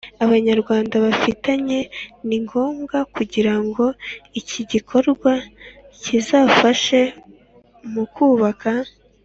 Abanyarwanda 0.25 0.95
bafitanye 1.05 1.79
ni 2.27 2.37
ngombwa 2.43 2.97
Kugira 3.15 3.53
ngo 3.65 3.85
iki 4.39 4.59
gikorwa 4.71 5.31
kizafashe 6.01 7.01
mu 7.93 8.03
kubaka 8.15 8.71